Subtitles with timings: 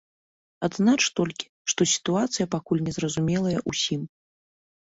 [0.67, 4.01] Адзначу толькі, што сітуацыя пакуль незразумелая ўсім.